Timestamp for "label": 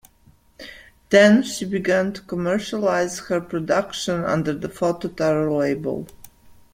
5.59-6.07